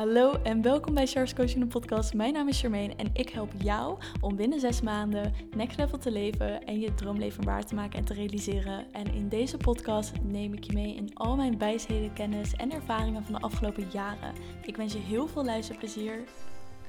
[0.00, 2.14] Hallo en welkom bij Charles Coaching podcast.
[2.14, 6.10] Mijn naam is Charmaine en ik help jou om binnen zes maanden next level te
[6.10, 8.92] leven en je droomleven waar te maken en te realiseren.
[8.92, 13.24] En in deze podcast neem ik je mee in al mijn wijsheden, kennis en ervaringen
[13.24, 14.34] van de afgelopen jaren.
[14.62, 16.24] Ik wens je heel veel luisterplezier.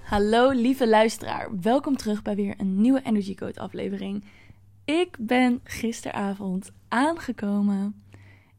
[0.04, 4.26] Hallo lieve luisteraar, welkom terug bij weer een nieuwe Energy Code aflevering.
[4.86, 8.04] Ik ben gisteravond aangekomen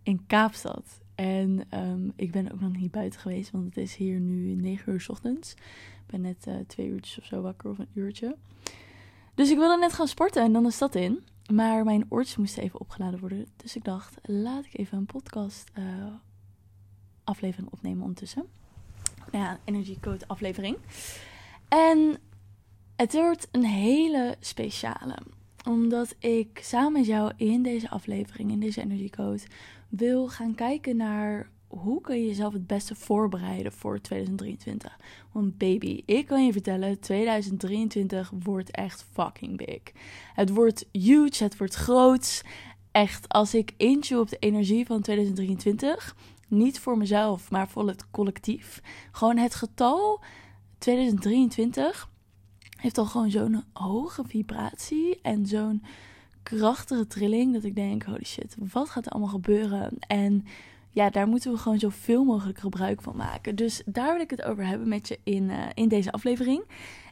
[0.02, 1.01] in Kaapstad.
[1.14, 4.92] En ehm, ik ben ook nog niet buiten geweest, want het is hier nu 9
[4.92, 5.52] uur s ochtends.
[5.52, 8.36] Ik ben net uh, twee uurtjes of zo wakker, of een uurtje.
[9.34, 11.24] Dus ik wilde net gaan sporten en dan de stad in.
[11.52, 13.46] Maar mijn oortjes moesten even opgeladen worden.
[13.56, 15.84] Dus ik dacht, laat ik even een podcast uh,
[17.24, 18.44] aflevering opnemen ondertussen.
[19.30, 20.76] Nou ja, Energy Code aflevering.
[21.68, 22.18] En
[22.96, 25.18] het wordt een hele speciale.
[25.68, 29.42] Omdat ik samen met jou in deze aflevering, in deze Energy Code,
[29.88, 34.98] wil gaan kijken naar hoe kun je jezelf het beste voorbereiden voor 2023.
[35.32, 39.80] Want baby, ik kan je vertellen, 2023 wordt echt fucking big.
[40.34, 42.42] Het wordt huge, het wordt groots.
[42.90, 46.16] Echt, als ik intune op de energie van 2023,
[46.48, 48.80] niet voor mezelf, maar voor het collectief.
[49.12, 50.20] Gewoon het getal
[50.78, 52.10] 2023
[52.82, 55.82] heeft al gewoon zo'n hoge vibratie en zo'n
[56.42, 59.90] krachtige trilling dat ik denk, holy shit, wat gaat er allemaal gebeuren?
[60.06, 60.44] En
[60.90, 63.56] ja, daar moeten we gewoon zoveel mogelijk gebruik van maken.
[63.56, 66.64] Dus daar wil ik het over hebben met je in, uh, in deze aflevering.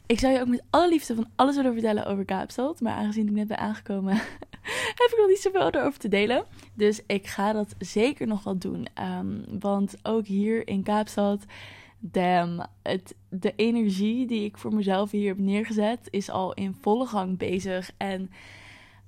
[0.06, 2.80] Ik zou je ook met alle liefde van alles willen vertellen over Kaapstad.
[2.80, 4.14] Maar aangezien ik net ben aangekomen,
[5.00, 6.44] heb ik nog niet zoveel erover te delen.
[6.74, 8.86] Dus ik ga dat zeker nog wel doen.
[9.18, 11.44] Um, want ook hier in Kaapstad,
[12.00, 17.06] damn, het, de energie die ik voor mezelf hier heb neergezet, is al in volle
[17.06, 17.90] gang bezig.
[17.96, 18.30] En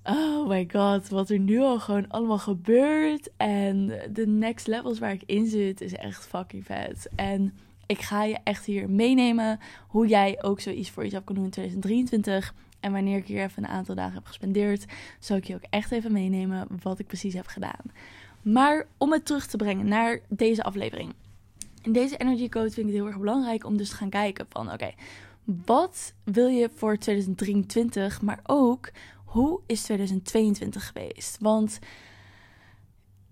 [0.04, 3.30] oh my god, wat er nu al gewoon allemaal gebeurt.
[3.36, 7.08] En de next levels waar ik in zit is echt fucking vet.
[7.14, 7.54] En
[7.86, 11.50] ik ga je echt hier meenemen hoe jij ook zoiets voor jezelf kan doen in
[11.50, 12.54] 2023.
[12.80, 14.84] En wanneer ik hier even een aantal dagen heb gespendeerd,
[15.18, 17.92] zal ik je ook echt even meenemen wat ik precies heb gedaan.
[18.42, 21.14] Maar om het terug te brengen naar deze aflevering.
[21.82, 24.46] In deze energy code vind ik het heel erg belangrijk om dus te gaan kijken
[24.48, 24.92] van oké,
[25.44, 28.90] wat wil je voor 2023, maar ook
[29.24, 31.36] hoe is 2022 geweest?
[31.40, 31.78] Want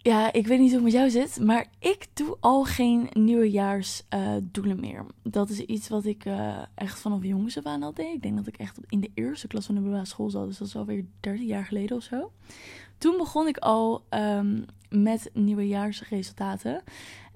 [0.02, 4.76] ja, ik weet niet hoe het met jou zit, maar ik doe al geen nieuwejaarsdoelen
[4.76, 5.06] uh, meer.
[5.22, 8.14] Dat is iets wat ik uh, echt vanaf jongens af aan al deed.
[8.14, 10.58] Ik denk dat ik echt in de eerste klas van de middelbare school zat, dus
[10.58, 12.32] dat is alweer 13 jaar geleden of zo.
[12.98, 16.82] Toen begon ik al um, met nieuwejaarsresultaten.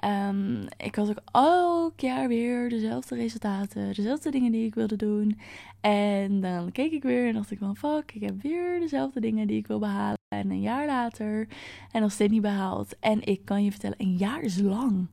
[0.05, 5.39] Um, ik had ook elk jaar weer dezelfde resultaten, dezelfde dingen die ik wilde doen.
[5.81, 9.47] En dan keek ik weer en dacht ik van fuck, ik heb weer dezelfde dingen
[9.47, 10.19] die ik wil behalen.
[10.29, 11.49] En een jaar later
[11.93, 12.99] en nog steeds niet behaald.
[13.01, 15.07] En ik kan je vertellen, een jaar is lang.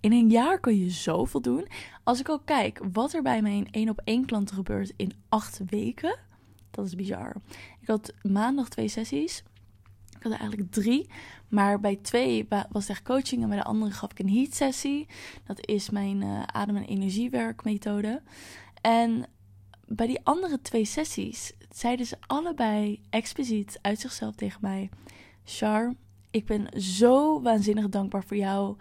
[0.00, 1.66] In een jaar kun je zoveel doen.
[2.04, 5.60] Als ik al kijk wat er bij mijn één op één klanten gebeurt in acht
[5.66, 6.18] weken.
[6.70, 7.36] Dat is bizar.
[7.80, 9.42] Ik had maandag twee sessies.
[10.20, 11.08] Ik had er eigenlijk drie.
[11.48, 13.42] Maar bij twee was echt coaching.
[13.42, 15.06] En bij de andere gaf ik een heat sessie.
[15.44, 18.22] Dat is mijn uh, adem- en energiewerkmethode.
[18.80, 19.26] En
[19.86, 24.90] bij die andere twee sessies zeiden ze allebei expliciet uit zichzelf tegen mij:
[25.44, 25.94] Char,
[26.30, 28.76] ik ben zo waanzinnig dankbaar voor jou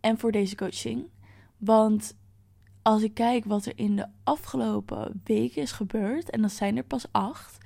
[0.00, 1.06] en voor deze coaching.
[1.56, 2.16] Want
[2.82, 6.84] als ik kijk wat er in de afgelopen weken is gebeurd, en dat zijn er
[6.84, 7.58] pas acht,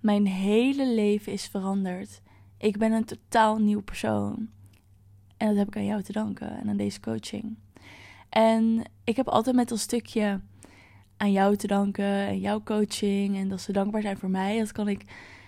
[0.00, 2.20] mijn hele leven is veranderd.
[2.60, 4.48] Ik ben een totaal nieuw persoon.
[5.36, 7.56] En dat heb ik aan jou te danken en aan deze coaching.
[8.28, 10.40] En ik heb altijd met dat stukje
[11.16, 14.58] aan jou te danken en jouw coaching en dat ze dankbaar zijn voor mij.
[14.58, 15.04] Dat kan ik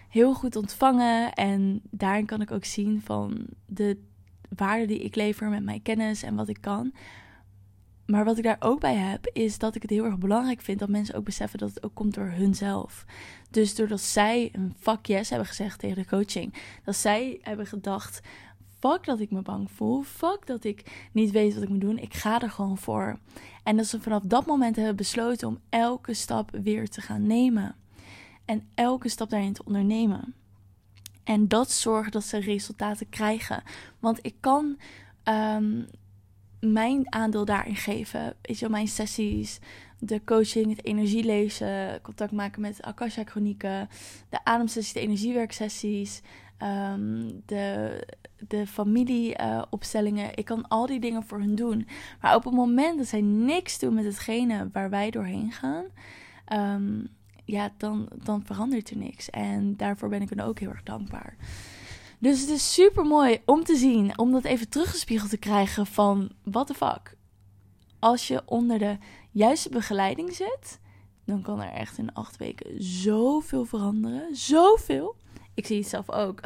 [0.09, 3.99] heel goed ontvangen en daarin kan ik ook zien van de
[4.57, 6.93] waarde die ik lever met mijn kennis en wat ik kan.
[8.13, 10.79] Maar wat ik daar ook bij heb, is dat ik het heel erg belangrijk vind
[10.79, 13.05] dat mensen ook beseffen dat het ook komt door hunzelf.
[13.51, 18.21] Dus doordat zij een fuck yes hebben gezegd tegen de coaching, dat zij hebben gedacht:
[18.79, 21.99] fuck dat ik me bang voel, fuck dat ik niet weet wat ik moet doen,
[21.99, 23.19] ik ga er gewoon voor.
[23.63, 27.75] En dat ze vanaf dat moment hebben besloten om elke stap weer te gaan nemen.
[28.45, 30.35] En elke stap daarin te ondernemen.
[31.25, 33.63] En dat zorgt dat ze resultaten krijgen.
[33.99, 34.79] Want ik kan
[35.25, 35.87] um,
[36.71, 38.35] mijn aandeel daarin geven.
[38.43, 39.59] Weet je, mijn sessies,
[39.99, 43.89] de coaching, het energielezen, contact maken met Akasha Chronieken,
[44.29, 46.23] de ademsessies, de energiewerksessies,
[46.63, 47.99] um, de,
[48.49, 50.25] de familieopstellingen.
[50.25, 51.89] Uh, ik kan al die dingen voor hun doen.
[52.21, 55.85] Maar op het moment dat zij niks doen met hetgene waar wij doorheen gaan,
[56.53, 57.09] um,
[57.45, 59.31] ja, dan, dan verandert er niks.
[59.31, 61.37] En daarvoor ben ik dan ook heel erg dankbaar.
[62.23, 66.31] Dus het is super mooi om te zien, om dat even teruggespiegeld te krijgen van
[66.43, 67.17] what the fuck.
[67.99, 68.99] als je onder de
[69.31, 70.81] juiste begeleiding zit,
[71.25, 74.37] dan kan er echt in acht weken zoveel veranderen.
[74.37, 75.17] Zoveel.
[75.55, 76.41] Ik zie het zelf ook.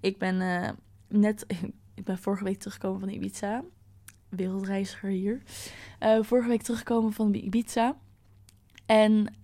[0.00, 0.70] Ik ben uh,
[1.08, 1.46] net,
[1.94, 3.64] ik ben vorige week teruggekomen van Ibiza.
[4.28, 5.42] Wereldreiziger hier.
[6.00, 7.96] Uh, vorige week teruggekomen van Ibiza.
[8.86, 9.34] En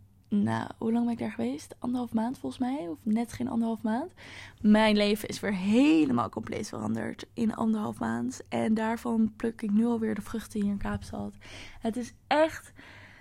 [0.43, 1.75] nou, hoe lang ben ik daar geweest?
[1.79, 4.13] Anderhalf maand volgens mij, of net geen anderhalf maand.
[4.61, 8.41] Mijn leven is weer helemaal compleet veranderd in anderhalf maand.
[8.49, 11.35] En daarvan pluk ik nu alweer de vruchten hier in Kaapstad.
[11.81, 12.73] Het is echt,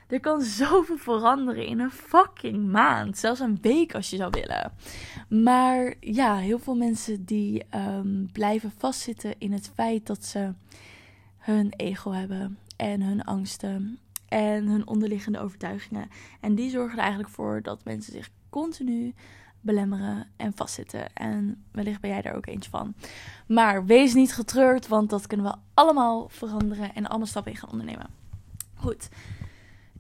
[0.07, 3.17] er kan zoveel veranderen in een fucking maand.
[3.17, 4.71] Zelfs een week als je zou willen.
[5.43, 10.53] Maar ja, heel veel mensen die um, blijven vastzitten in het feit dat ze
[11.37, 13.99] hun ego hebben en hun angsten
[14.33, 16.09] en hun onderliggende overtuigingen.
[16.39, 19.13] En die zorgen er eigenlijk voor dat mensen zich continu
[19.61, 21.15] belemmeren en vastzitten.
[21.15, 22.93] En wellicht ben jij daar ook eentje van.
[23.47, 27.71] Maar wees niet getreurd, want dat kunnen we allemaal veranderen en allemaal stappen in gaan
[27.71, 28.07] ondernemen.
[28.75, 29.09] Goed.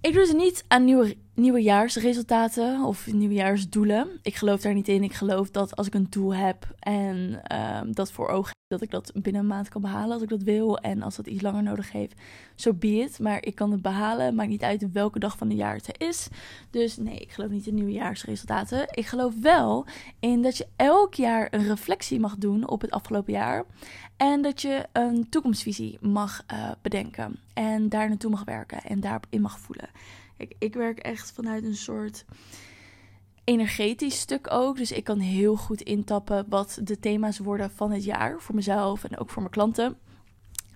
[0.01, 4.19] Ik doe ze niet aan nieuwe, nieuwejaarsresultaten of nieuwejaarsdoelen.
[4.21, 5.03] Ik geloof daar niet in.
[5.03, 8.91] Ik geloof dat als ik een doel heb en uh, dat voor ogen dat ik
[8.91, 10.77] dat binnen een maand kan behalen als ik dat wil.
[10.77, 12.13] En als dat iets langer nodig heeft,
[12.55, 13.19] zo so be it.
[13.19, 14.35] Maar ik kan het behalen.
[14.35, 16.27] Maakt niet uit welke dag van het jaar het is.
[16.69, 18.87] Dus nee, ik geloof niet in nieuwjaarsresultaten.
[18.91, 19.85] Ik geloof wel
[20.19, 23.63] in dat je elk jaar een reflectie mag doen op het afgelopen jaar.
[24.17, 27.39] En dat je een toekomstvisie mag uh, bedenken.
[27.53, 28.83] En daar naartoe mag werken.
[28.83, 29.89] En daarin mag voelen.
[30.37, 32.25] Kijk, ik werk echt vanuit een soort
[33.43, 34.77] energetisch stuk ook.
[34.77, 39.03] Dus ik kan heel goed intappen wat de thema's worden van het jaar voor mezelf
[39.03, 39.97] en ook voor mijn klanten.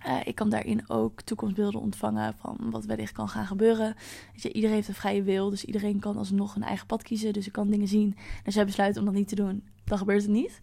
[0.06, 3.94] Uh, ik kan daarin ook toekomstbeelden ontvangen van wat wellicht kan gaan gebeuren.
[4.32, 7.32] Weet je, iedereen heeft een vrije wil, dus iedereen kan alsnog een eigen pad kiezen.
[7.32, 9.98] Dus ik kan dingen zien en als jij besluit om dat niet te doen, dan
[9.98, 10.60] gebeurt het niet.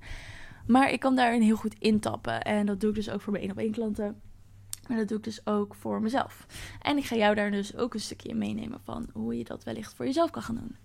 [0.67, 3.43] Maar ik kan daarin heel goed intappen en dat doe ik dus ook voor mijn
[3.43, 4.21] één op één klanten.
[4.87, 6.45] Maar dat doe ik dus ook voor mezelf.
[6.81, 9.63] En ik ga jou daar dus ook een stukje in meenemen van hoe je dat
[9.63, 10.75] wellicht voor jezelf kan gaan doen.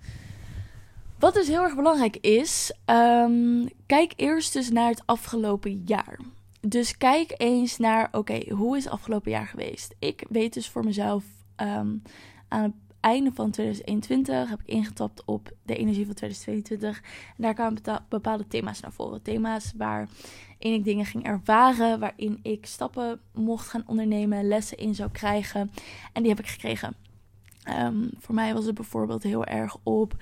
[1.21, 6.19] Wat dus heel erg belangrijk is, um, kijk eerst dus naar het afgelopen jaar.
[6.61, 9.95] Dus kijk eens naar, oké, hoe is het afgelopen jaar geweest?
[9.99, 11.25] Ik weet dus voor mezelf,
[11.57, 12.03] um,
[12.49, 17.01] aan het einde van 2021 heb ik ingetapt op de energie van 2022.
[17.37, 19.23] En daar kwamen bepaalde thema's naar voren.
[19.23, 20.09] Thema's waarin
[20.59, 25.71] ik dingen ging ervaren, waarin ik stappen mocht gaan ondernemen, lessen in zou krijgen.
[26.13, 26.97] En die heb ik gekregen.
[27.69, 30.17] Um, voor mij was het bijvoorbeeld heel erg op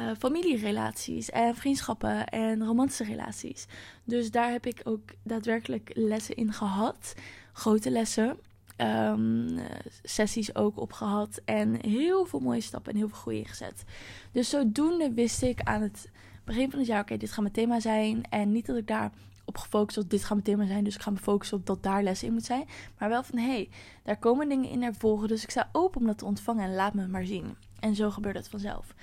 [0.00, 3.66] uh, familierelaties en vriendschappen en romantische relaties.
[4.04, 7.14] Dus daar heb ik ook daadwerkelijk lessen in gehad.
[7.52, 8.38] Grote lessen.
[8.80, 9.58] Um,
[10.02, 11.40] sessies ook op gehad.
[11.44, 13.84] En heel veel mooie stappen en heel veel groei ingezet.
[14.32, 16.10] Dus zodoende wist ik aan het
[16.44, 18.22] begin van het jaar: oké, dit gaat mijn thema zijn.
[18.30, 19.12] En niet dat ik daar
[19.44, 20.84] op gefocust was, dit gaat mijn thema zijn.
[20.84, 22.64] Dus ik ga me focussen op dat daar lessen in moet zijn.
[22.98, 23.68] Maar wel van hé, hey,
[24.02, 25.28] daar komen dingen in naar voren.
[25.28, 27.56] Dus ik sta open om dat te ontvangen en laat me maar zien.
[27.80, 28.94] En zo gebeurt het vanzelf.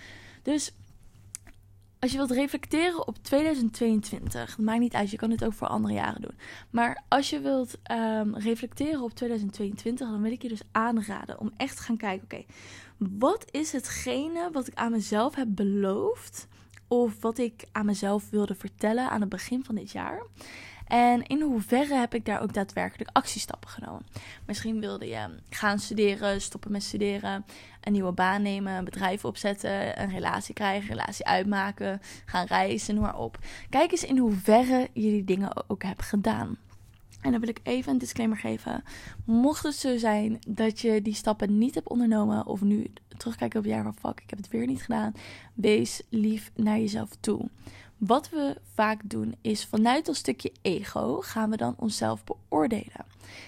[0.41, 0.73] Dus
[2.05, 5.93] als je wilt reflecteren op 2022, maakt niet uit, je kan dit ook voor andere
[5.93, 6.37] jaren doen.
[6.69, 11.51] Maar als je wilt um, reflecteren op 2022, dan wil ik je dus aanraden om
[11.57, 12.45] echt te gaan kijken: oké,
[12.97, 16.47] wat is hetgene wat ik aan mezelf heb beloofd?
[16.87, 20.25] Of wat ik aan mezelf wilde vertellen aan het begin van dit jaar?
[20.85, 24.05] En in hoeverre heb ik daar ook daadwerkelijk actiestappen genomen?
[24.45, 27.45] Misschien wilde je gaan studeren, stoppen met studeren,
[27.81, 32.93] een nieuwe baan nemen, een bedrijf opzetten, een relatie krijgen, een relatie uitmaken, gaan reizen,
[32.93, 33.39] noem maar op.
[33.69, 36.57] Kijk eens in hoeverre je die dingen ook hebt gedaan.
[37.21, 38.83] En dan wil ik even een disclaimer geven.
[39.23, 43.65] Mocht het zo zijn dat je die stappen niet hebt ondernomen of nu terugkijken op
[43.65, 45.13] het jaar van fuck, ik heb het weer niet gedaan,
[45.53, 47.49] wees lief naar jezelf toe.
[47.97, 53.05] Wat we vaak doen is vanuit dat stukje ego gaan we dan onszelf beoordelen.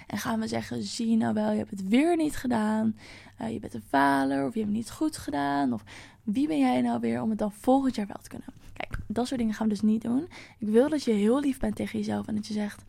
[0.07, 2.97] En gaan we zeggen: zie nou wel, je hebt het weer niet gedaan.
[3.41, 5.73] Uh, je bent een faler of je hebt het niet goed gedaan.
[5.73, 5.83] Of
[6.23, 8.47] wie ben jij nou weer om het dan volgend jaar wel te kunnen?
[8.73, 10.27] Kijk, dat soort dingen gaan we dus niet doen.
[10.57, 12.83] Ik wil dat je heel lief bent tegen jezelf en dat je zegt: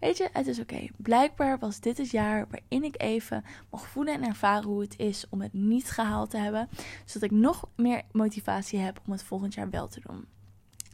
[0.00, 0.86] Weet je, het is oké.
[0.96, 5.24] Blijkbaar was dit het jaar waarin ik even mag voelen en ervaren hoe het is
[5.30, 6.68] om het niet gehaald te hebben.
[7.04, 10.24] Zodat ik nog meer motivatie heb om het volgend jaar wel te doen.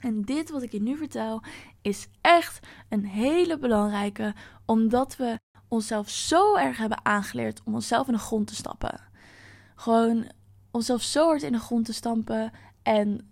[0.00, 1.42] En dit wat ik je nu vertel
[1.82, 4.34] is echt een hele belangrijke,
[4.64, 5.38] omdat we
[5.68, 9.00] onszelf zo erg hebben aangeleerd om onszelf in de grond te stappen.
[9.74, 10.30] Gewoon
[10.70, 13.30] onszelf zo hard in de grond te stampen en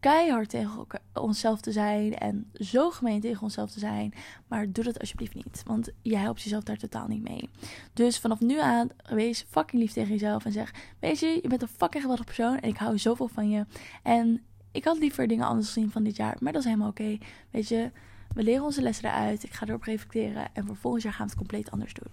[0.00, 4.14] keihard tegen onszelf te zijn en zo gemeen tegen onszelf te zijn.
[4.46, 7.50] Maar doe dat alsjeblieft niet, want jij helpt jezelf daar totaal niet mee.
[7.92, 11.62] Dus vanaf nu aan, wees fucking lief tegen jezelf en zeg, weet je, je bent
[11.62, 13.66] een fucking geweldige persoon en ik hou zoveel van je.
[14.02, 14.45] En
[14.76, 17.18] ik had liever dingen anders gezien van dit jaar, maar dat is helemaal oké.
[17.50, 17.90] Weet je,
[18.36, 19.42] We leren onze lessen eruit.
[19.42, 20.48] Ik ga erop reflecteren.
[20.52, 22.12] En vervolgens jaar gaan we het compleet anders doen.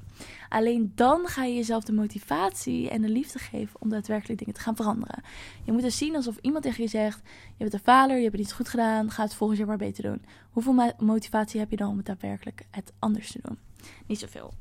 [0.50, 4.60] Alleen dan ga je jezelf de motivatie en de liefde geven om daadwerkelijk dingen te
[4.60, 5.24] gaan veranderen.
[5.63, 8.36] Je moet het zien alsof iemand tegen je zegt: Je bent een vader, je hebt
[8.36, 10.22] het niet goed gedaan, ga het volgend jaar maar beter doen.
[10.51, 13.58] Hoeveel motivatie heb je dan om het daadwerkelijk het anders te doen?
[14.08, 14.53] Niet zoveel.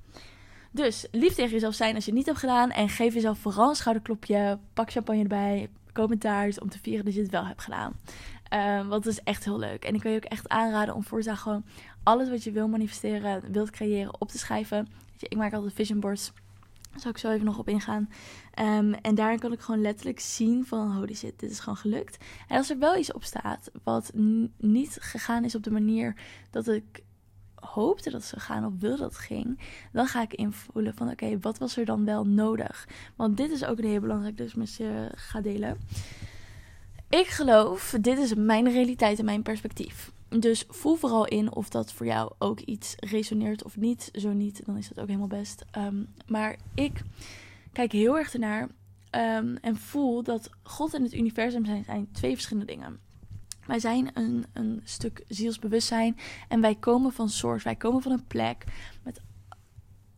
[0.71, 2.71] Dus lief tegen jezelf zijn als je het niet hebt gedaan.
[2.71, 4.59] En geef jezelf vooral een schouderklopje.
[4.75, 5.69] Pak champagne erbij.
[5.93, 7.93] Commentaars om te vieren dat je het wel hebt gedaan.
[8.89, 9.85] Want het is echt heel leuk.
[9.85, 11.65] En ik wil je ook echt aanraden om voortaan gewoon
[12.03, 14.89] alles wat je wil manifesteren, wilt creëren, op te schrijven.
[15.17, 16.33] Je, ik maak altijd vision boards.
[16.91, 18.09] Daar zal ik zo even nog op ingaan.
[18.61, 22.25] Um, en daarin kan ik gewoon letterlijk zien van, holy shit, dit is gewoon gelukt.
[22.49, 24.13] En als er wel iets op staat wat
[24.57, 26.17] niet gegaan is op de manier
[26.51, 27.03] dat ik
[27.63, 29.61] hoopte dat ze gaan of wilde dat ging,
[29.93, 32.89] dan ga ik invoelen van oké, wat was er dan wel nodig?
[33.17, 35.79] Want dit is ook een heel belangrijk, dus met je ga delen.
[37.09, 40.13] Ik geloof, dit is mijn realiteit en mijn perspectief.
[40.29, 44.09] Dus voel vooral in of dat voor jou ook iets resoneert of niet.
[44.13, 45.65] Zo niet, dan is dat ook helemaal best.
[45.79, 47.03] Um, maar ik
[47.73, 52.33] kijk heel erg ernaar um, en voel dat God en het universum zijn, zijn twee
[52.33, 53.01] verschillende dingen.
[53.73, 56.17] Wij zijn een, een stuk zielsbewustzijn
[56.49, 58.65] en wij komen van source, wij komen van een plek
[59.03, 59.21] met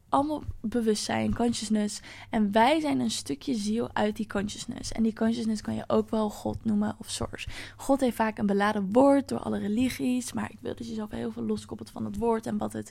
[0.08, 2.00] allemaal bewustzijn, consciousness.
[2.30, 4.92] En wij zijn een stukje ziel uit die consciousness.
[4.92, 7.48] En die consciousness kan je ook wel God noemen of source.
[7.76, 11.32] God heeft vaak een beladen woord door alle religies, maar ik wil je jezelf heel
[11.32, 12.90] veel loskoppelt van het woord en wat het,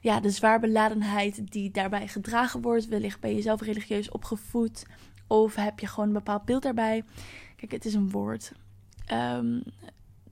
[0.00, 2.88] ja, de zwaarbeladenheid die daarbij gedragen wordt.
[2.88, 4.86] Wellicht ben je zelf religieus opgevoed
[5.26, 7.04] of heb je gewoon een bepaald beeld daarbij.
[7.56, 8.52] Kijk, het is een woord.
[9.12, 9.62] Um,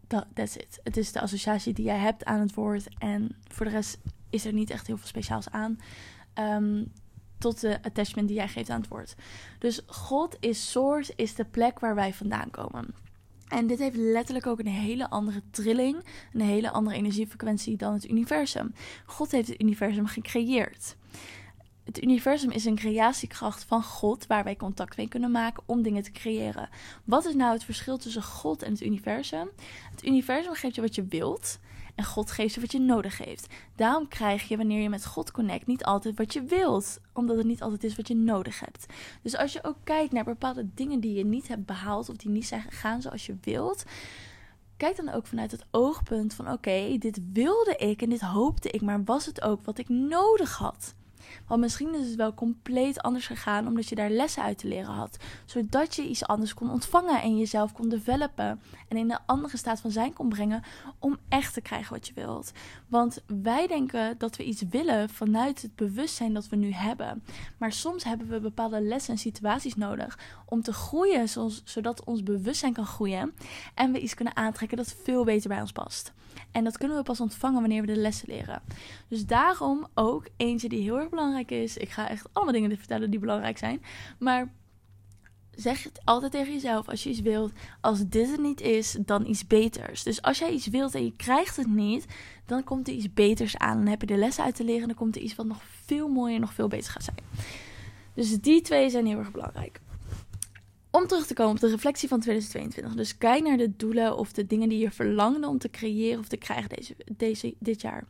[0.07, 0.81] dat that's it.
[0.83, 2.89] Het is de associatie die jij hebt aan het woord.
[2.99, 3.99] En voor de rest
[4.31, 5.79] is er niet echt heel veel speciaals aan.
[6.35, 6.85] Ehm,
[7.39, 9.15] tot de attachment die jij geeft aan het woord.
[9.59, 12.95] Dus God is source, is de plek waar wij vandaan komen.
[13.49, 18.11] En dit heeft letterlijk ook een hele andere trilling, een hele andere energiefrequentie dan het
[18.11, 18.73] universum.
[19.07, 20.97] God heeft het universum gecreëerd.
[21.89, 26.03] Het universum is een creatiekracht van God waar wij contact mee kunnen maken om dingen
[26.03, 26.69] te creëren.
[27.05, 29.49] Wat is nou het verschil tussen God en het universum?
[29.91, 31.59] Het universum geeft je wat je wilt
[31.95, 33.47] en God geeft je wat je nodig heeft.
[33.77, 37.47] Daarom krijg je wanneer je met God connect niet altijd wat je wilt, omdat het
[37.47, 38.87] niet altijd is wat je nodig hebt.
[39.23, 42.31] Dus als je ook kijkt naar bepaalde dingen die je niet hebt behaald of die
[42.31, 43.85] niet zijn gegaan zoals je wilt,
[44.77, 48.81] kijk dan ook vanuit het oogpunt van oké, dit wilde ik en dit hoopte ik,
[48.81, 50.97] maar was het ook wat ik nodig had?
[51.47, 54.95] Want misschien is het wel compleet anders gegaan omdat je daar lessen uit te leren
[54.95, 55.17] had.
[55.45, 58.61] Zodat je iets anders kon ontvangen en jezelf kon developen.
[58.89, 60.63] En in een andere staat van zijn kon brengen
[60.99, 62.53] om echt te krijgen wat je wilt.
[62.89, 67.23] Want wij denken dat we iets willen vanuit het bewustzijn dat we nu hebben.
[67.59, 71.29] Maar soms hebben we bepaalde lessen en situaties nodig om te groeien,
[71.65, 73.35] zodat ons bewustzijn kan groeien.
[73.75, 76.13] En we iets kunnen aantrekken dat veel beter bij ons past.
[76.53, 78.63] En dat kunnen we pas ontvangen wanneer we de lessen leren.
[79.09, 81.77] Dus daarom ook eentje die heel erg belangrijk is.
[81.77, 83.83] Ik ga echt allemaal dingen vertellen die belangrijk zijn.
[84.19, 84.53] Maar
[85.51, 87.53] zeg het altijd tegen jezelf als je iets wilt.
[87.81, 90.03] Als dit het niet is, dan iets beters.
[90.03, 92.07] Dus als jij iets wilt en je krijgt het niet,
[92.47, 93.77] dan komt er iets beters aan.
[93.77, 94.87] Dan heb je de lessen uit te leren.
[94.89, 97.19] Dan komt er iets wat nog veel mooier, nog veel beter gaat zijn.
[98.15, 99.81] Dus die twee zijn heel erg belangrijk
[100.91, 102.95] om terug te komen op de reflectie van 2022.
[102.95, 106.29] Dus kijk naar de doelen of de dingen die je verlangde om te creëren of
[106.29, 108.05] te krijgen deze, deze, dit jaar.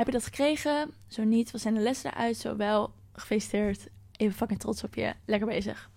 [0.00, 0.90] Heb je dat gekregen?
[1.08, 2.36] Zo niet, wat zijn de lessen eruit?
[2.36, 3.86] Zo wel, gefeliciteerd.
[4.16, 5.14] Even fucking trots op je.
[5.24, 5.90] Lekker bezig.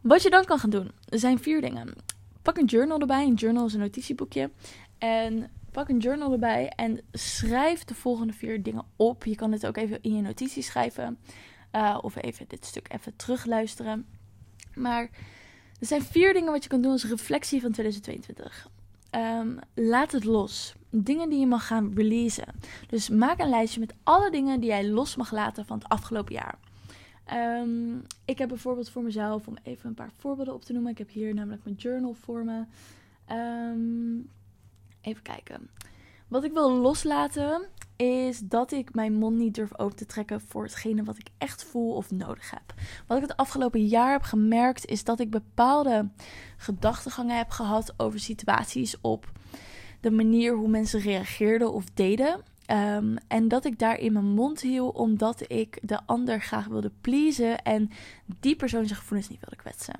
[0.00, 1.94] Wat je dan kan gaan doen, er zijn vier dingen.
[2.42, 3.24] Pak een journal erbij.
[3.24, 4.50] Een journal is een notitieboekje.
[4.98, 9.24] En pak een journal erbij en schrijf de volgende vier dingen op.
[9.24, 11.18] Je kan het ook even in je notities schrijven.
[11.72, 14.06] Uh, of even dit stuk even terugluisteren.
[14.74, 15.02] Maar
[15.80, 18.68] er zijn vier dingen wat je kan doen als reflectie van 2022.
[19.10, 20.74] Ehm, laat het los.
[20.96, 22.54] Dingen die je mag gaan releasen.
[22.88, 26.34] Dus maak een lijstje met alle dingen die jij los mag laten van het afgelopen
[26.34, 26.58] jaar.
[27.24, 30.90] Ehm, ik heb bijvoorbeeld voor mezelf, om even een paar voorbeelden op te noemen.
[30.90, 32.64] Ik heb hier namelijk mijn journal voor me.
[33.26, 34.18] Ehm,
[35.00, 35.68] even kijken.
[36.28, 40.62] Wat ik wil loslaten is dat ik mijn mond niet durf open te trekken voor
[40.62, 42.74] hetgene wat ik echt voel of nodig heb.
[43.06, 46.08] Wat ik het afgelopen jaar heb gemerkt is dat ik bepaalde
[46.56, 49.32] gedachtegangen heb gehad over situaties op
[50.04, 52.40] de manier hoe mensen reageerden of deden.
[52.66, 56.90] Ehm, en dat ik daar in mijn mond hield omdat ik de ander graag wilde
[57.00, 57.90] pleasen en
[58.40, 59.94] die persoon zijn gevoelens niet wilde kwetsen.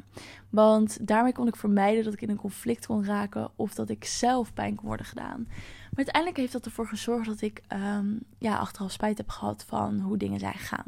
[0.50, 4.04] Want daarmee kon ik vermijden dat ik in een conflict kon raken of dat ik
[4.04, 5.44] zelf pijn kon worden gedaan.
[5.48, 10.00] Maar uiteindelijk heeft dat ervoor gezorgd dat ik um, ja, achteraf spijt heb gehad van
[10.00, 10.86] hoe dingen zijn gegaan.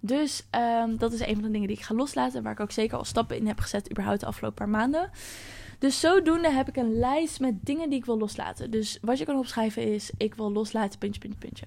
[0.00, 0.46] Dus
[0.82, 2.42] um, dat is een van de dingen die ik ga loslaten.
[2.42, 5.10] Waar ik ook zeker al stappen in heb gezet, überhaupt de afgelopen paar maanden.
[5.78, 8.70] Dus zodoende heb ik een lijst met dingen die ik wil loslaten.
[8.70, 11.66] Dus wat je kan opschrijven is: ik wil loslaten, puntje, puntje, puntje.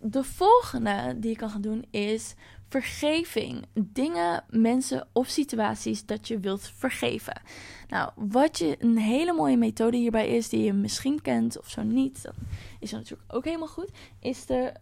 [0.00, 2.34] De volgende die je kan gaan doen is
[2.68, 3.64] vergeving.
[3.74, 7.40] Dingen, mensen of situaties dat je wilt vergeven.
[7.88, 11.82] Nou, wat je een hele mooie methode hierbij is, die je misschien kent of zo
[11.82, 12.34] niet, dan
[12.80, 13.90] is dat natuurlijk ook helemaal goed,
[14.20, 14.72] is de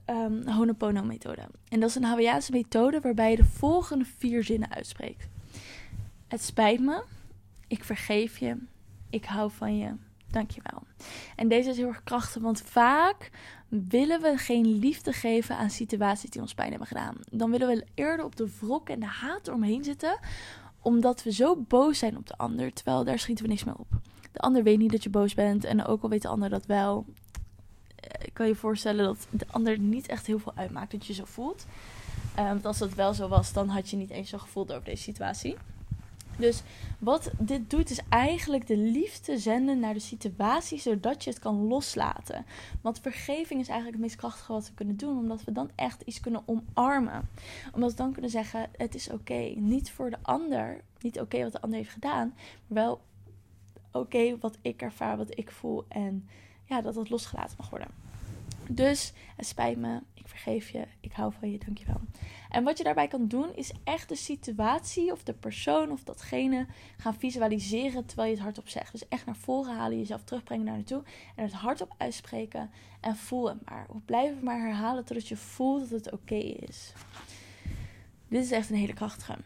[0.44, 1.48] Honopono-methode.
[1.68, 5.28] En dat is een Hawaiiaanse methode waarbij je de volgende vier zinnen uitspreekt.
[6.28, 7.04] Het spijt me,
[7.66, 8.56] ik vergeef je,
[9.10, 9.92] ik hou van je,
[10.30, 10.82] dankjewel.
[11.36, 13.30] En deze is heel erg krachtig, want vaak
[13.68, 17.16] willen we geen liefde geven aan situaties die ons pijn hebben gedaan.
[17.30, 20.18] Dan willen we eerder op de wrok en de haat eromheen zitten,
[20.80, 23.88] omdat we zo boos zijn op de ander, terwijl daar schieten we niks meer op.
[24.32, 26.66] De ander weet niet dat je boos bent en ook al weet de ander dat
[26.66, 27.06] wel.
[28.18, 31.24] Ik kan je voorstellen dat de ander niet echt heel veel uitmaakt dat je zo
[31.24, 31.66] voelt.
[32.38, 34.84] Um, want als dat wel zo was, dan had je niet eens zo gevoeld over
[34.84, 35.56] deze situatie.
[36.36, 36.62] Dus
[36.98, 41.66] wat dit doet, is eigenlijk de liefde zenden naar de situatie, zodat je het kan
[41.66, 42.46] loslaten.
[42.80, 46.02] Want vergeving is eigenlijk het meest krachtige wat we kunnen doen, omdat we dan echt
[46.02, 47.28] iets kunnen omarmen.
[47.74, 49.52] Omdat we dan kunnen zeggen: het is oké.
[49.56, 52.34] Niet voor de ander, niet oké wat de ander heeft gedaan,
[52.66, 53.00] maar wel
[53.92, 56.28] oké wat ik ervaar, wat ik voel en
[56.64, 58.05] ja, dat het losgelaten mag worden.
[58.68, 62.00] Dus het spijt me, ik vergeef je, ik hou van je, dankjewel.
[62.50, 66.66] En wat je daarbij kan doen, is echt de situatie of de persoon of datgene
[66.96, 68.92] gaan visualiseren terwijl je het hardop zegt.
[68.92, 71.02] Dus echt naar voren halen, jezelf terugbrengen naar naartoe
[71.36, 72.70] en het hardop uitspreken
[73.00, 73.86] en voel hem maar.
[73.88, 76.92] Of blijf het maar herhalen totdat je voelt dat het oké is.
[78.28, 79.36] Dit is echt een hele krachtige.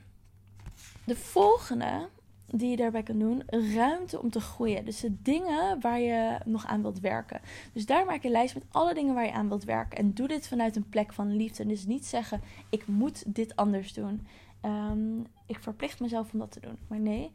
[1.04, 2.08] De volgende
[2.52, 4.84] die je daarbij kan doen, ruimte om te groeien.
[4.84, 7.40] Dus de dingen waar je nog aan wilt werken.
[7.72, 9.98] Dus daar maak je een lijst met alle dingen waar je aan wilt werken.
[9.98, 11.66] En doe dit vanuit een plek van liefde.
[11.66, 12.40] Dus niet zeggen,
[12.70, 14.26] ik moet dit anders doen.
[14.60, 16.78] Ehm, ik verplicht mezelf om dat te doen.
[16.88, 17.32] Maar nee,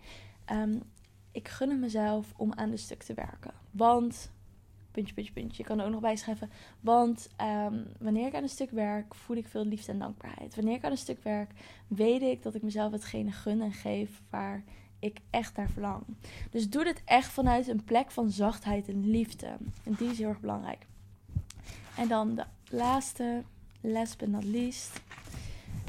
[0.51, 0.81] um,
[1.31, 3.53] ik gun mezelf om aan dit stuk te werken.
[3.71, 4.31] Want,
[4.91, 5.61] puntje, puntje, puntje.
[5.61, 6.49] Je kan er ook nog bijschrijven.
[6.79, 10.55] Want um, wanneer ik aan een stuk werk, voel ik veel liefde en dankbaarheid.
[10.55, 11.51] Wanneer ik aan een stuk werk,
[11.87, 14.63] weet ik dat ik mezelf hetgene gun en geef waar
[14.99, 16.03] ik echt naar verlang.
[16.51, 19.47] Dus doe dit echt vanuit een plek van zachtheid en liefde.
[19.83, 20.85] En die is heel erg belangrijk.
[21.97, 23.43] En dan de laatste,
[23.81, 25.01] last but not least,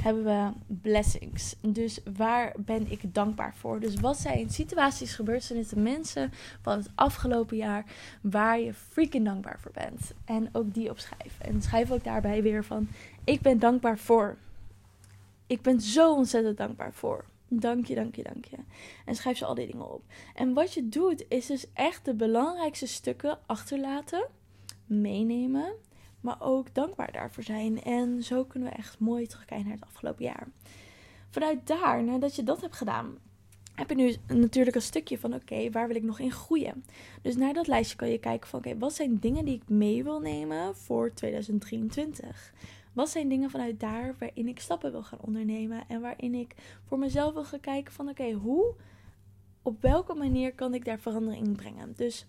[0.03, 1.57] hebben we blessings.
[1.61, 3.81] Dus waar ben ik dankbaar voor?
[3.81, 7.85] Dus wat zijn situaties, gebeurtenissen, mensen van het afgelopen jaar
[8.21, 10.13] waar je freaking dankbaar voor bent?
[10.25, 11.47] En ook die opschrijven.
[11.47, 12.89] En schrijf ook daarbij weer van:
[13.25, 14.37] ik ben dankbaar voor.
[15.47, 17.25] Ik ben zo ontzettend dankbaar voor.
[17.49, 18.57] Dank je, dank je, dank je.
[19.05, 20.03] En schrijf ze al die dingen op.
[20.35, 24.27] En wat je doet, is dus echt de belangrijkste stukken achterlaten,
[24.87, 25.75] meenemen,
[26.21, 27.83] maar ook dankbaar daarvoor zijn.
[27.83, 30.49] En zo kunnen we echt mooi terugkijken naar het afgelopen jaar.
[31.31, 33.19] Vanuit daar, nadat je dat hebt gedaan,
[33.77, 36.85] heb je nu natuurlijk een stukje van: oké, waar wil ik nog in groeien?
[37.23, 40.05] Dus naar dat lijstje kan je kijken van: oké, wat zijn dingen die ik mee
[40.05, 42.53] wil nemen voor 2023?
[42.97, 46.55] Wat zijn dingen vanuit daar waarin ik stappen wil gaan ondernemen en waarin ik
[46.85, 48.75] voor mezelf wil gaan kijken van oké, hoe,
[49.63, 51.93] op welke manier kan ik daar verandering in brengen?
[51.97, 52.27] Dus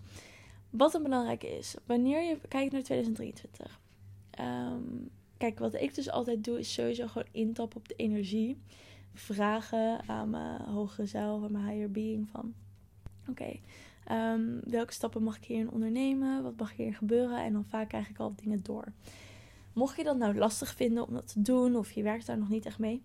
[0.70, 3.80] wat een belangrijke is, wanneer je kijkt naar 2023.
[4.30, 4.82] Ehm,
[5.36, 8.58] kijk, wat ik dus altijd doe is sowieso gewoon intappen op de energie.
[9.14, 12.54] Vragen aan mijn hogere zelf, aan mijn higher being van
[13.28, 13.58] oké,
[14.04, 16.42] ehm, welke stappen mag ik hierin ondernemen?
[16.42, 17.44] Wat mag hierin gebeuren?
[17.44, 18.92] En dan vaak krijg ik al dingen door.
[19.72, 22.48] Mocht je dat nou lastig vinden om dat te doen of je werkt daar nog
[22.48, 23.02] niet echt mee,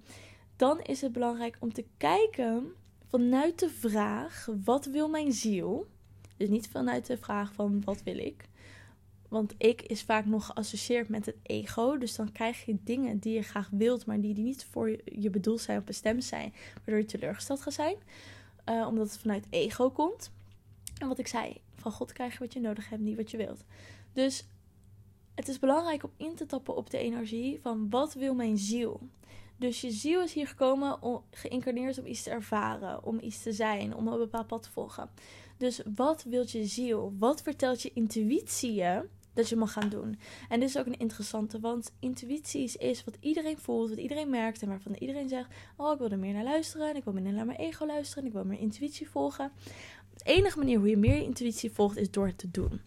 [0.56, 2.73] dan is het belangrijk om te kijken
[3.08, 5.88] vanuit de vraag: wat wil mijn ziel?
[6.38, 8.47] Dus niet vanuit de vraag van wat wil ik?
[9.34, 11.97] Want ik is vaak nog geassocieerd met het ego.
[11.97, 15.62] Dus dan krijg je dingen die je graag wilt, maar die, niet voor je bedoeld
[15.62, 16.54] zijn of bestemd zijn.
[16.76, 17.95] Waardoor je teleurgesteld gaat zijn.
[18.69, 20.32] Uh, omdat het vanuit ego komt.
[20.97, 23.38] En wat ik zei, van God krijg je wat je nodig hebt, niet wat je
[23.38, 23.63] wilt.
[24.13, 24.45] Dus
[25.36, 29.02] het is belangrijk om in te tappen op de energie van wat wil mijn ziel.
[29.58, 33.52] Dus je ziel is hier gekomen, om, geïncarneerd om iets te ervaren, om iets te
[33.52, 35.10] zijn, om een bepaald pad te volgen.
[35.58, 37.13] Dus wat wil je ziel?
[37.19, 40.19] Wat vertelt je intuïtie je dat je mag gaan doen?
[40.50, 44.62] En dit is ook een interessante, want intuïtie is wat iedereen voelt, wat iedereen merkt
[44.62, 47.46] en waarvan iedereen zegt: Oh, ik wil er meer naar luisteren, ik wil meer naar
[47.46, 49.52] mijn ego luisteren, ik wil meer intuïtie volgen.
[50.13, 52.82] De enige manier hoe je meer je intuïtie volgt is door het te doen.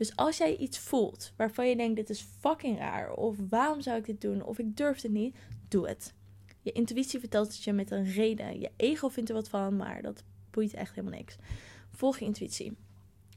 [0.00, 3.98] Dus als jij iets voelt waarvan je denkt: dit is fucking raar, of waarom zou
[3.98, 5.36] ik dit doen, of ik durf het niet,
[5.68, 6.14] doe het.
[6.60, 8.60] Je intuïtie vertelt het je met een reden.
[8.60, 11.36] Je ego vindt er wat van, maar dat boeit echt helemaal niks.
[11.90, 12.76] Volg je intuïtie.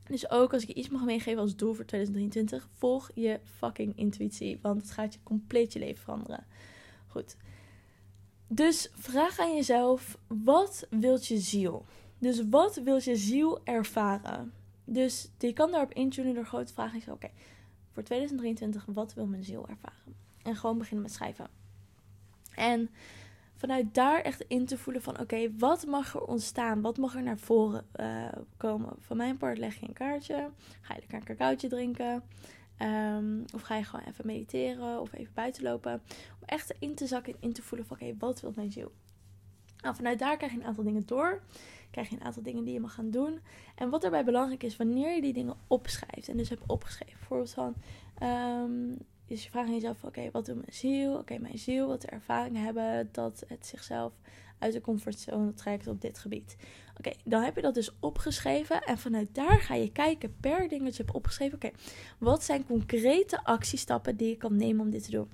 [0.08, 3.98] Dus ook als ik je iets mag meegeven als doel voor 2023, volg je fucking
[3.98, 6.46] intuïtie, want het gaat je compleet je leven veranderen.
[7.08, 7.36] Goed.
[8.48, 11.86] Dus vraag aan jezelf: wat wilt je ziel?
[12.18, 14.54] Dus wat wil je ziel ervaren?
[14.86, 17.14] Dus je kan daarop intunen door grote vragen.
[17.14, 17.30] Oké,
[17.92, 20.16] voor 2023, wat wil mijn ziel ervaren?
[20.44, 21.48] En gewoon beginnen met schrijven.
[22.56, 22.90] En
[23.56, 26.82] vanuit daar echt in te voelen van oké, wat mag er ontstaan?
[26.82, 28.94] Wat mag er naar voren uh, komen?
[29.00, 30.50] Van mijn part leg je een kaartje.
[30.82, 32.24] Ga je lekker een cacaotje drinken.
[32.80, 35.94] Um, of ga je gewoon even mediteren of even buiten lopen.
[36.40, 38.92] Om echt in te zakken en in te voelen van oké, wat wil mijn ziel?
[39.82, 41.42] Nou, vanuit daar krijg je een aantal dingen door.
[41.94, 43.40] Krijg je een aantal dingen die je mag gaan doen.
[43.76, 46.28] En wat daarbij belangrijk is, wanneer je die dingen opschrijft.
[46.28, 47.18] En dus hebt opgeschreven.
[47.18, 47.74] Bijvoorbeeld van,
[49.26, 51.18] dus je vraagt jezelf, oké, wat doet mijn ziel?
[51.18, 54.14] Oké, mijn ziel, wat de ervaringen hebben dat het zichzelf
[54.60, 56.56] uit de comfortzone trekt op dit gebied.
[56.98, 60.84] Oké, dan heb je dat dus opgeschreven en vanuit daar ga je kijken per ding
[60.84, 61.56] dat je hebt opgeschreven.
[61.56, 61.72] Oké,
[62.18, 65.30] wat zijn concrete actiestappen die ik kan nemen om dit te doen?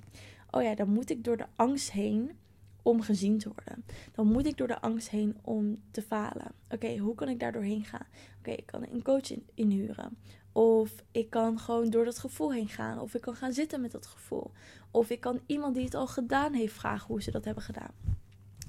[0.50, 2.38] Oh ja, dan moet ik door de angst heen
[2.82, 3.84] om gezien te worden.
[4.12, 6.52] Dan moet ik door de angst heen om te falen.
[6.68, 8.06] Oké, hoe kan ik daar doorheen gaan?
[8.38, 10.16] Oké, ik kan een coach inhuren.
[10.52, 13.00] Of ik kan gewoon door dat gevoel heen gaan.
[13.00, 14.50] Of ik kan gaan zitten met dat gevoel.
[14.90, 17.92] Of ik kan iemand die het al gedaan heeft vragen hoe ze dat hebben gedaan.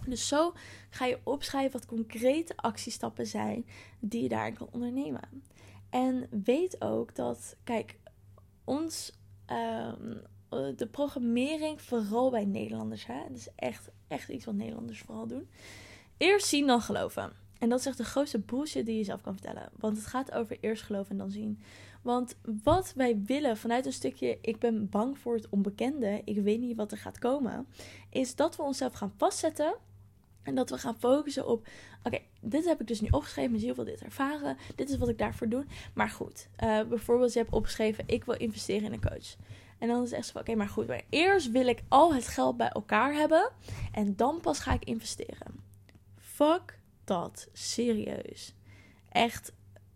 [0.07, 0.53] Dus zo
[0.89, 3.65] ga je opschrijven wat concrete actiestappen zijn
[3.99, 5.43] die je daarin kan ondernemen.
[5.89, 7.99] En weet ook dat, kijk,
[8.63, 10.17] ons, ehm,
[10.75, 15.49] de programmering, vooral bij Nederlanders, hè, dat is echt, echt iets wat Nederlanders vooral doen.
[16.17, 17.31] Eerst zien, dan geloven.
[17.59, 19.69] En dat is echt de grootste bullshit die je zelf kan vertellen.
[19.79, 21.61] Want het gaat over eerst geloven en dan zien.
[22.01, 26.59] Want wat wij willen vanuit een stukje, ik ben bang voor het onbekende, ik weet
[26.59, 27.67] niet wat er gaat komen,
[28.09, 29.75] is dat we onszelf gaan vastzetten
[30.43, 31.67] en dat we gaan focussen op:
[32.03, 35.09] oké, dit heb ik dus nu opgeschreven, mijn ziel wil dit ervaren, dit is wat
[35.09, 35.65] ik daarvoor doe.
[35.93, 39.35] Maar goed, uh, bijvoorbeeld, je hebt opgeschreven: ik wil investeren in een coach.
[39.81, 42.13] En dan is het echt zo van: oké, maar goed, maar eerst wil ik al
[42.13, 43.51] het geld bij elkaar hebben
[43.91, 45.63] en dan pas ga ik investeren.
[46.17, 48.55] Fuck dat, serieus.
[49.09, 49.53] Echt,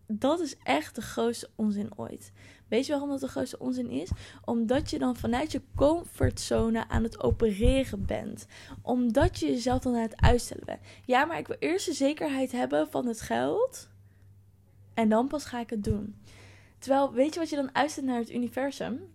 [0.08, 2.32] dat is echt de grootste onzin ooit.
[2.68, 4.10] Weet je waarom dat de grootste onzin is?
[4.46, 8.46] Omdat je dan vanuit je comfortzone aan het opereren bent.
[8.82, 10.82] Omdat je jezelf dan aan het uitstellen bent.
[11.06, 13.90] Ja, maar ik wil eerst de zekerheid hebben van het geld.
[14.94, 16.16] En dan pas ga ik het doen.
[16.78, 19.14] Terwijl, weet je wat je dan uitzet naar het universum?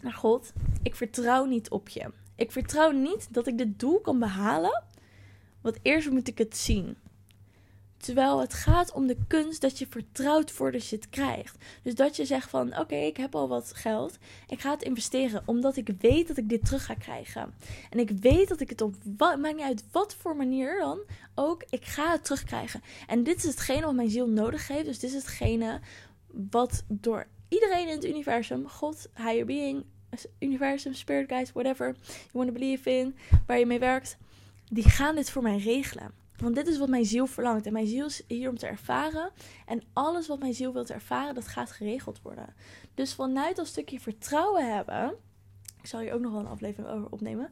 [0.00, 0.52] Naar God.
[0.82, 2.10] Ik vertrouw niet op je.
[2.36, 4.82] Ik vertrouw niet dat ik dit doel kan behalen.
[5.60, 6.96] Want eerst moet ik het zien.
[7.98, 11.64] Terwijl het gaat om de kunst dat je vertrouwt voordat je het krijgt.
[11.82, 14.18] Dus dat je zegt van oké, ik heb al wat geld.
[14.46, 17.54] Ik ga het investeren omdat ik weet dat ik dit terug ga krijgen.
[17.90, 20.98] En ik weet dat ik het op wat, maakt niet uit wat voor manier dan
[21.34, 22.82] ook, ik ga het terugkrijgen.
[23.06, 24.84] En dit is hetgene wat mijn ziel nodig heeft.
[24.84, 25.80] Dus dit is hetgene
[26.50, 29.84] wat door iedereen in het universum, God, higher being,
[30.38, 34.16] universum, spirit guides, whatever you want to believe in, waar je mee werkt,
[34.68, 36.12] die gaan dit voor mij regelen.
[36.36, 37.66] Want dit is wat mijn ziel verlangt.
[37.66, 39.30] En mijn ziel is hier om te ervaren.
[39.66, 42.54] En alles wat mijn ziel wil te ervaren, dat gaat geregeld worden.
[42.94, 45.14] Dus vanuit dat stukje vertrouwen hebben.
[45.80, 47.50] Ik zal hier ook nog wel een aflevering over opnemen.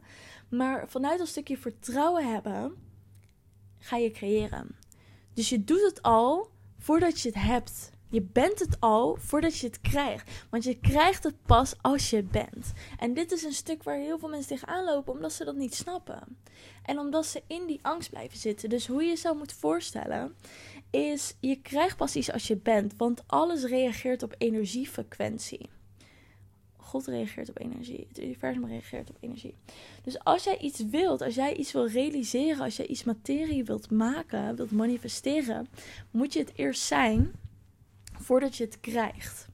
[0.49, 2.75] Maar vanuit dat stukje vertrouwen hebben,
[3.79, 4.75] ga je creëren.
[5.33, 7.91] Dus je doet het al voordat je het hebt.
[8.09, 10.45] Je bent het al voordat je het krijgt.
[10.49, 12.73] Want je krijgt het pas als je bent.
[12.99, 15.75] En dit is een stuk waar heel veel mensen tegenaan lopen omdat ze dat niet
[15.75, 16.37] snappen.
[16.83, 18.69] En omdat ze in die angst blijven zitten.
[18.69, 20.35] Dus hoe je jezelf moet voorstellen
[20.89, 22.93] is je krijgt pas iets als je bent.
[22.97, 25.69] Want alles reageert op energiefrequentie.
[26.77, 28.05] God reageert op energie.
[28.07, 29.55] Het universum reageert op energie.
[30.03, 33.91] Dus als jij iets wilt, als jij iets wil realiseren, als jij iets materie wilt
[33.91, 35.67] maken, wilt manifesteren,
[36.11, 37.31] moet je het eerst zijn
[38.27, 39.47] voordat je het krijgt.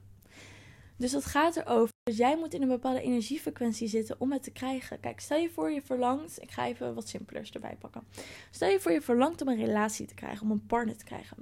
[0.96, 1.92] Dus dat gaat erover.
[2.02, 5.00] Dus jij moet in een bepaalde energiefrequentie zitten om het te krijgen.
[5.00, 6.42] Kijk, stel je voor je verlangt.
[6.42, 8.02] Ik ga even wat simpelers erbij pakken.
[8.50, 11.36] Stel je voor je verlangt om een relatie te krijgen, om een partner te krijgen.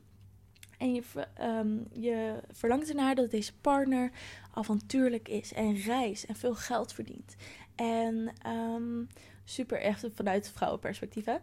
[0.79, 1.03] En je,
[1.41, 4.11] um, je verlangt ernaar dat deze partner
[4.55, 7.37] avontuurlijk is en reis en veel geld verdient.
[7.75, 9.09] En um,
[9.45, 11.37] super echt vanuit vrouwenperspectief, hè?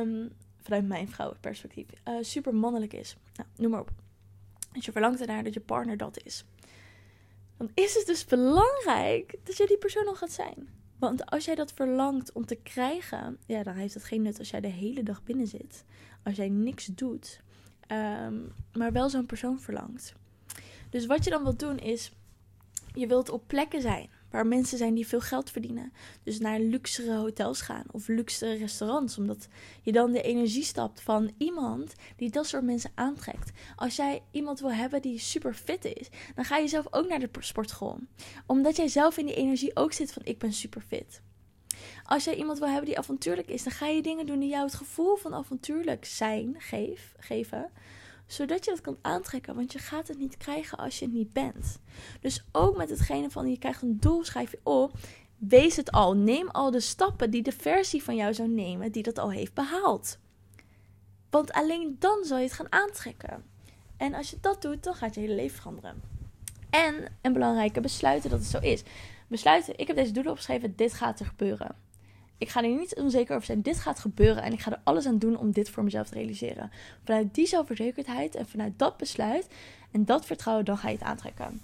[0.00, 1.86] Um, vanuit mijn vrouwenperspectief.
[2.08, 3.16] Uh, super mannelijk is.
[3.36, 4.03] Nou, noem maar op.
[4.74, 6.44] Als je verlangt ernaar dat je partner dat is.
[7.56, 10.68] Dan is het dus belangrijk dat je die persoon al gaat zijn.
[10.98, 14.50] Want als jij dat verlangt om te krijgen, ja, dan heeft het geen nut als
[14.50, 15.84] jij de hele dag binnen zit.
[16.22, 17.40] Als jij niks doet,
[17.86, 18.34] ehm,
[18.72, 20.12] maar wel zo'n persoon verlangt.
[20.90, 22.12] Dus wat je dan wilt doen is,
[22.94, 25.92] je wilt op plekken zijn waar mensen zijn die veel geld verdienen.
[26.22, 29.18] Dus naar luxere hotels gaan of luxere restaurants.
[29.18, 29.48] Omdat
[29.82, 33.50] je dan de energie stapt van iemand die dat soort mensen aantrekt.
[33.76, 37.18] Als jij iemand wil hebben die super fit is, dan ga je zelf ook naar
[37.18, 37.98] de sportschool.
[38.46, 41.20] Omdat jij zelf in die energie ook zit van ik ben super fit.
[42.04, 44.64] Als jij iemand wil hebben die avontuurlijk is, dan ga je dingen doen die jou
[44.64, 47.70] het gevoel van avontuurlijk zijn geef, geven
[48.26, 49.54] zodat je dat kan aantrekken.
[49.54, 51.78] Want je gaat het niet krijgen als je het niet bent.
[52.20, 54.92] Dus ook met hetgene van je krijgt een doel, schrijf je op.
[55.36, 56.16] Wees het al.
[56.16, 59.54] Neem al de stappen die de versie van jou zou nemen die dat al heeft
[59.54, 60.18] behaald.
[61.30, 63.44] Want alleen dan zal je het gaan aantrekken.
[63.96, 66.02] En als je dat doet, dan gaat je hele leven veranderen.
[66.70, 68.82] En een belangrijke besluiten dat het zo is.
[69.28, 71.76] Besluiten, ik heb deze doelen opgeschreven, dit gaat er gebeuren.
[72.38, 73.62] Ik ga er niet onzeker over zijn.
[73.62, 76.14] Dit gaat gebeuren en ik ga er alles aan doen om dit voor mezelf te
[76.14, 76.70] realiseren.
[77.04, 79.48] Vanuit die zelfverzekerdheid en vanuit dat besluit
[79.90, 81.60] en dat vertrouwen, dan ga je het aantrekken.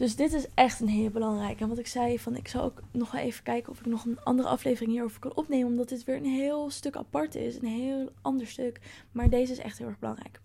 [0.00, 1.62] Dus dit is echt een hele belangrijke.
[1.62, 4.04] En wat ik zei, van ik zal ook nog wel even kijken of ik nog
[4.04, 5.66] een andere aflevering hierover kan opnemen.
[5.66, 7.56] Omdat dit weer een heel stuk apart is.
[7.56, 8.80] Een heel ander stuk.
[9.12, 10.40] Maar deze is echt heel erg belangrijk.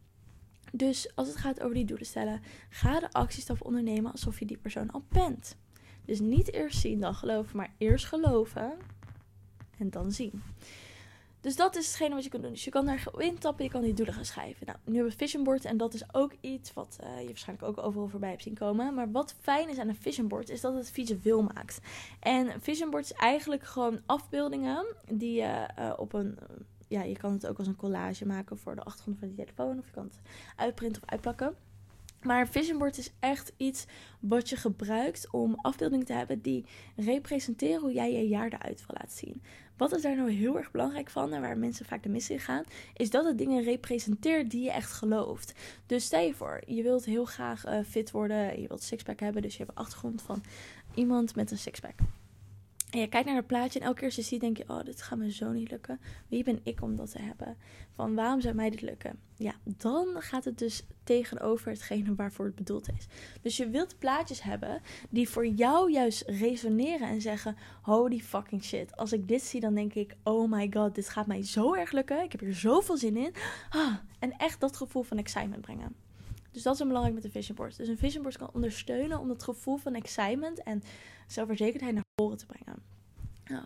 [0.71, 4.57] Dus als het gaat over die doelen stellen, ga de actiestap ondernemen alsof je die
[4.57, 5.55] persoon al bent.
[6.05, 8.71] Dus niet eerst zien, dan geloven, maar eerst geloven
[9.77, 10.43] en dan zien.
[11.45, 12.51] Dus dat is hetgene wat je kunt doen.
[12.51, 14.65] Dus je kan daar intappen, je kan die doelen gaan schrijven.
[14.65, 17.67] Nou, nu hebben we vision board en dat is ook iets wat uh, je waarschijnlijk
[17.67, 18.93] ook overal voorbij hebt zien komen.
[18.93, 21.79] Maar wat fijn is aan een vision board is dat het visueel maakt.
[22.19, 26.37] En vision board is eigenlijk gewoon afbeeldingen die je uh, op een...
[26.87, 29.79] ja, je kan het ook als een collage maken voor de achtergrond van je telefoon.
[29.79, 30.19] Of je kan het
[30.55, 31.55] uitprinten of uitplakken.
[32.21, 33.85] Maar vision board is echt iets
[34.19, 38.97] wat je gebruikt om afbeeldingen te hebben die representeren hoe jij je jaar eruit wil
[38.99, 39.41] laten zien.
[39.77, 42.39] Wat is daar nou heel erg belangrijk van en waar mensen vaak de mis in
[42.39, 45.53] gaan, is dat het dingen representeert die je echt gelooft.
[45.85, 49.41] Dus stel je voor, je wilt heel graag uh, fit worden, je wilt sixpack hebben,
[49.41, 50.43] dus je hebt een achtergrond van
[50.93, 51.95] iemand met een sixpack.
[52.95, 54.83] En je kijkt naar het plaatje en elke keer als je ziet, denk je: Oh,
[54.83, 55.99] dit gaat me zo niet lukken.
[56.27, 57.57] Wie ben ik om dat te hebben?
[57.95, 59.19] Van waarom zou mij dit lukken?
[59.37, 63.07] Ja, dan gaat het dus tegenover hetgene waarvoor het bedoeld is.
[63.41, 68.97] Dus je wilt plaatjes hebben die voor jou juist resoneren en zeggen: Holy fucking shit.
[68.97, 71.91] Als ik dit zie, dan denk ik: Oh my god, dit gaat mij zo erg
[71.91, 72.23] lukken.
[72.23, 73.33] Ik heb hier zoveel zin in.
[73.69, 75.95] Ah, en echt dat gevoel van excitement brengen.
[76.51, 77.77] Dus dat is belangrijk met een vision board.
[77.77, 80.83] Dus een vision board kan ondersteunen om dat gevoel van excitement en
[81.27, 82.81] zelfverzekerdheid naar voren te brengen.
[83.45, 83.65] Nou,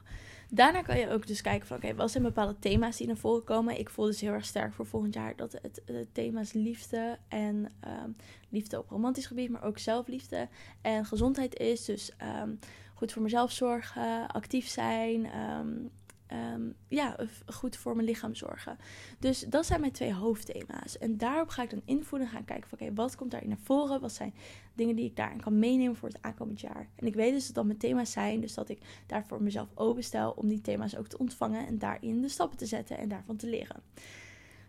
[0.49, 3.43] daarna kan je ook dus kijken van oké, wat zijn bepaalde thema's die naar voren
[3.43, 3.79] komen.
[3.79, 7.71] Ik voel dus heel erg sterk voor volgend jaar dat het, het thema's liefde en
[8.03, 8.15] um,
[8.49, 10.47] liefde op romantisch gebied, maar ook zelfliefde
[10.81, 11.85] en gezondheid is.
[11.85, 12.59] Dus um,
[12.93, 15.89] goed voor mezelf zorgen, actief zijn, um,
[16.33, 17.15] um, ja,
[17.45, 18.77] goed voor mijn lichaam zorgen.
[19.19, 20.97] Dus dat zijn mijn twee hoofdthema's.
[20.97, 23.57] En daarop ga ik dan invoeren en gaan kijken van oké, wat komt daarin naar
[23.63, 24.01] voren?
[24.01, 24.33] Wat zijn
[24.73, 26.89] dingen die ik daarin kan meenemen voor het aankomend jaar?
[26.95, 30.31] En ik weet dus dat dat mijn thema's zijn, dus dat ik daarvoor mezelf openstel
[30.31, 33.47] om die thema's ook te ontvangen en daarin de stappen te zetten en daarvan te
[33.47, 33.81] leren.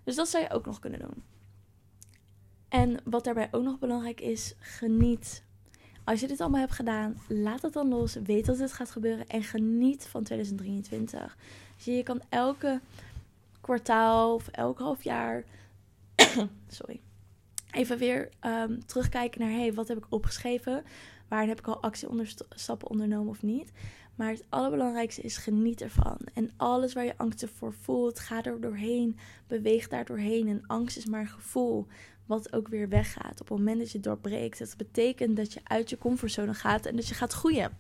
[0.05, 1.23] Dus dat zou je ook nog kunnen doen.
[2.69, 5.45] En wat daarbij ook nog belangrijk is, geniet
[6.11, 8.15] als je dit allemaal hebt gedaan, laat het dan los.
[8.15, 11.37] Weet dat het gaat gebeuren en geniet van 2023.
[11.77, 12.81] Dus je kan elke
[13.61, 15.45] kwartaal of elk half jaar.
[16.69, 17.01] sorry.
[17.71, 20.85] Even weer um, terugkijken naar: hey, wat heb ik opgeschreven?
[21.29, 23.73] Waar heb ik al actiestappen ondernomen of niet?
[24.15, 26.19] Maar het allerbelangrijkste is geniet ervan.
[26.35, 29.19] En alles waar je angsten voor voelt, ga er doorheen.
[29.47, 30.49] Beweeg daar doorheen.
[30.49, 31.87] En angst is maar een gevoel
[32.31, 33.41] wat ook weer weggaat.
[33.41, 36.97] Op het moment dat je doorbreekt, dat betekent dat je uit je comfortzone gaat en
[36.97, 37.79] dat je gaat groeien.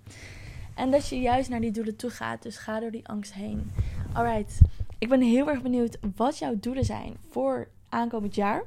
[0.74, 2.42] En dat je juist naar die doelen toe gaat.
[2.42, 3.70] Dus ga door die angst heen.
[4.12, 4.60] Alright,
[4.98, 8.62] ik ben heel erg benieuwd wat jouw doelen zijn voor aankomend jaar.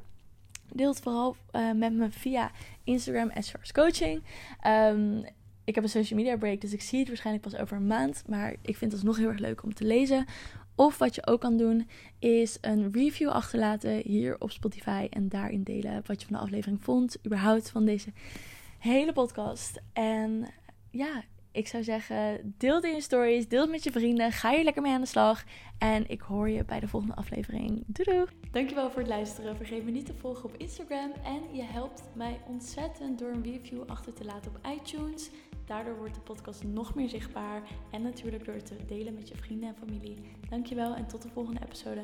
[0.74, 2.52] Deel het vooral uh, met me via
[2.84, 4.24] Instagram as Coaching.
[4.67, 5.26] Um,
[5.63, 8.24] ik heb een social media break, dus ik zie het waarschijnlijk pas over een maand.
[8.28, 10.26] Maar ik vind het nog heel erg leuk om te lezen.
[10.76, 11.88] Of wat je ook kan doen,
[12.20, 15.08] is een review achterlaten hier op Spotify.
[15.10, 17.18] En daarin delen wat je van de aflevering vond.
[17.26, 18.12] überhaupt van deze
[18.80, 19.82] hele podcast.
[19.94, 20.48] En
[20.92, 24.32] ja, ik zou zeggen, deel het in je stories, deel het met je vrienden.
[24.32, 25.44] Ga hier lekker mee aan de slag.
[25.78, 27.84] En ik hoor je bij de volgende aflevering.
[27.88, 28.26] Doei doei!
[28.52, 29.56] Dankjewel voor het luisteren.
[29.56, 31.12] Vergeet me niet te volgen op Instagram.
[31.24, 35.30] En je helpt mij ontzettend door een review achter te laten op iTunes.
[35.65, 37.62] Daardoor wordt de podcast nog meer zichtbaar.
[37.91, 40.17] En natuurlijk door te delen met je vrienden en familie.
[40.49, 42.04] Dankjewel en tot de volgende episode.